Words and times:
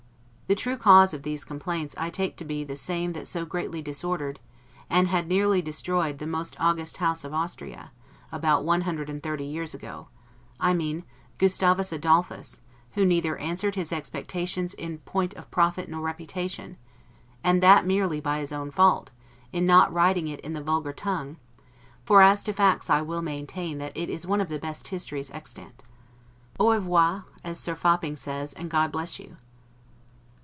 The 0.47 0.55
true 0.55 0.75
cause 0.75 1.13
of 1.13 1.23
these 1.23 1.45
complaints 1.45 1.95
I 1.97 2.09
take 2.09 2.35
to 2.35 2.43
be 2.43 2.65
the 2.65 2.75
same 2.75 3.13
that 3.13 3.25
so 3.25 3.45
greatly 3.45 3.81
disordered, 3.81 4.41
and 4.89 5.07
had 5.07 5.29
nearly 5.29 5.61
destroyed 5.61 6.17
the 6.17 6.27
most 6.27 6.57
august 6.59 6.97
House 6.97 7.23
of 7.23 7.33
Austria, 7.33 7.91
about 8.33 8.65
one 8.65 8.81
hundred 8.81 9.09
and 9.09 9.23
thirty 9.23 9.45
years 9.45 9.73
ago; 9.73 10.09
I 10.59 10.73
mean 10.73 11.05
Gustavus 11.37 11.93
Adolphus; 11.93 12.59
who 12.95 13.05
neither 13.05 13.37
answered 13.37 13.75
his 13.75 13.93
expectations 13.93 14.73
in 14.73 14.97
point 14.97 15.33
of 15.35 15.49
profit 15.51 15.87
nor 15.87 16.01
reputation, 16.01 16.75
and 17.45 17.63
that 17.63 17.87
merely 17.87 18.19
by 18.19 18.39
his 18.39 18.51
own 18.51 18.71
fault, 18.71 19.09
in 19.53 19.65
not 19.65 19.93
writing 19.93 20.27
it 20.27 20.41
in 20.41 20.51
the 20.51 20.61
vulgar 20.61 20.91
tongue; 20.91 21.37
for 22.03 22.21
as 22.21 22.43
to 22.43 22.51
facts 22.51 22.89
I 22.89 23.01
will 23.01 23.21
maintain 23.21 23.77
that 23.77 23.95
it 23.95 24.09
is 24.09 24.27
one 24.27 24.41
of 24.41 24.49
the 24.49 24.59
best 24.59 24.89
histories 24.89 25.31
extant. 25.31 25.81
'Au 26.59 26.73
revoir', 26.73 27.23
as 27.41 27.57
Sir 27.57 27.73
Fopling 27.73 28.17
says, 28.17 28.51
and 28.51 28.69
God 28.69 28.91
bless 28.91 29.17
you! 29.17 29.37